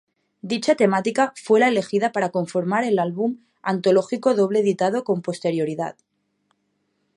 Dicha 0.41 0.73
temática 0.73 1.31
fue 1.35 1.59
la 1.59 1.67
elegida 1.67 2.11
para 2.11 2.31
conformar 2.31 2.83
el 2.85 2.97
álbum 2.97 3.37
antológico 3.61 4.33
doble 4.33 4.61
editado 4.61 5.03
con 5.03 5.21
posterioridad. 5.21 5.95